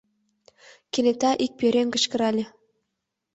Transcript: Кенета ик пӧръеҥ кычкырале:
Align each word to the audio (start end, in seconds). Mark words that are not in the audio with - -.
Кенета 0.93 1.31
ик 1.45 1.51
пӧръеҥ 1.59 1.87
кычкырале: 1.93 2.43